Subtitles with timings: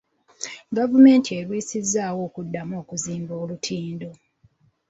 [0.77, 4.09] Gavumenti erwisizzaawo okuddamu okuzimba olutindo.